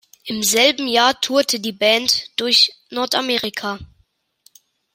[0.23, 3.77] Im selben Jahr tourte die Band durch Nordamerika.